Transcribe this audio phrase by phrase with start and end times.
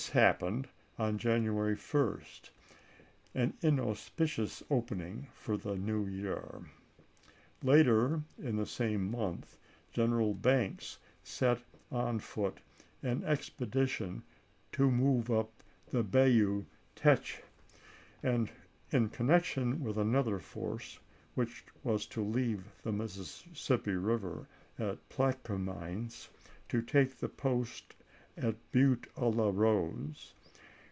[0.11, 2.49] happened on January 1st;
[3.35, 6.61] an inauspicious opening for the New Year.
[7.61, 9.59] Later in the same month
[9.91, 11.59] General Banks set
[11.91, 12.61] on foot
[13.03, 14.23] an expedition
[14.71, 15.51] to move up
[15.91, 16.65] the Bayou
[16.95, 17.43] Teche,
[18.23, 18.49] and,
[18.89, 20.97] in connection with another force,
[21.35, 24.47] which was to leave the Mississippi Eiver
[24.79, 26.27] at Plaque mines,
[26.69, 27.93] to take the post
[28.37, 30.33] at Butte a la Rose.